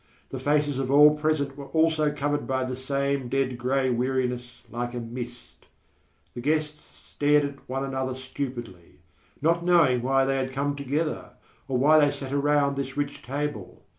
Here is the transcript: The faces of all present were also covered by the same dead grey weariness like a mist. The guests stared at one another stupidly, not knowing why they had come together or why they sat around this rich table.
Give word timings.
The 0.31 0.39
faces 0.39 0.79
of 0.79 0.89
all 0.89 1.15
present 1.15 1.55
were 1.55 1.67
also 1.67 2.11
covered 2.11 2.47
by 2.47 2.63
the 2.63 2.75
same 2.75 3.29
dead 3.29 3.55
grey 3.59 3.91
weariness 3.91 4.63
like 4.71 4.95
a 4.95 4.99
mist. 4.99 5.67
The 6.33 6.41
guests 6.41 6.83
stared 7.07 7.45
at 7.45 7.69
one 7.69 7.83
another 7.83 8.15
stupidly, 8.15 9.01
not 9.43 9.63
knowing 9.63 10.01
why 10.01 10.25
they 10.25 10.37
had 10.37 10.51
come 10.53 10.75
together 10.75 11.33
or 11.67 11.77
why 11.77 11.99
they 11.99 12.09
sat 12.09 12.33
around 12.33 12.77
this 12.77 12.97
rich 12.97 13.21
table. 13.21 13.83